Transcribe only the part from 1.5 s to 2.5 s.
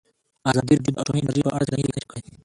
اړه څېړنیزې لیکنې چاپ کړي.